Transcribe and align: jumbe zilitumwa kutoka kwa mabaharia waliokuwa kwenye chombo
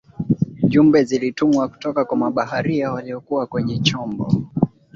jumbe 0.63 1.03
zilitumwa 1.03 1.67
kutoka 1.67 2.05
kwa 2.05 2.17
mabaharia 2.17 2.91
waliokuwa 2.91 3.47
kwenye 3.47 3.79
chombo 3.79 4.33